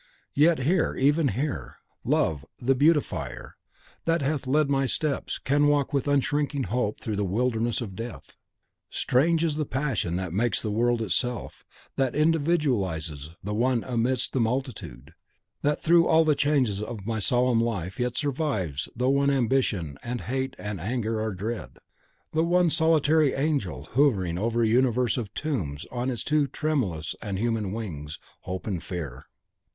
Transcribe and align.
Yet 0.33 0.57
here, 0.61 0.95
even 0.99 1.27
here, 1.27 1.77
Love, 2.03 2.43
the 2.57 2.73
Beautifier, 2.73 3.55
that 4.05 4.23
hath 4.23 4.47
led 4.47 4.67
my 4.67 4.87
steps, 4.87 5.37
can 5.37 5.67
walk 5.67 5.93
with 5.93 6.07
unshrinking 6.07 6.63
hope 6.69 6.99
through 6.99 7.17
the 7.17 7.23
wilderness 7.23 7.81
of 7.81 7.95
Death. 7.95 8.35
Strange 8.89 9.43
is 9.43 9.57
the 9.57 9.63
passion 9.67 10.15
that 10.15 10.33
makes 10.33 10.65
a 10.65 10.71
world 10.71 11.01
in 11.01 11.05
itself, 11.05 11.63
that 11.97 12.15
individualises 12.15 13.29
the 13.43 13.53
One 13.53 13.83
amidst 13.83 14.33
the 14.33 14.39
Multitude; 14.39 15.13
that, 15.61 15.83
through 15.83 16.07
all 16.07 16.23
the 16.23 16.33
changes 16.33 16.81
of 16.81 17.05
my 17.05 17.19
solemn 17.19 17.61
life, 17.61 17.99
yet 17.99 18.17
survives, 18.17 18.89
though 18.95 19.21
ambition 19.21 19.99
and 20.01 20.21
hate 20.21 20.55
and 20.57 20.81
anger 20.81 21.21
are 21.21 21.35
dead; 21.35 21.77
the 22.33 22.41
one 22.43 22.71
solitary 22.71 23.33
angel, 23.33 23.83
hovering 23.91 24.39
over 24.39 24.63
a 24.63 24.67
universe 24.67 25.15
of 25.17 25.31
tombs 25.35 25.85
on 25.91 26.09
its 26.09 26.23
two 26.23 26.47
tremulous 26.47 27.15
and 27.21 27.37
human 27.37 27.71
wings, 27.71 28.17
Hope 28.39 28.65
and 28.65 28.83
Fear! 28.83 29.25